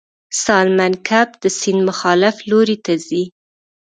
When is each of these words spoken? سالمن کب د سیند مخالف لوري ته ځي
سالمن 0.43 0.93
کب 1.07 1.27
د 1.41 1.45
سیند 1.59 1.81
مخالف 1.89 2.35
لوري 2.49 2.77
ته 2.85 2.93
ځي 3.07 3.23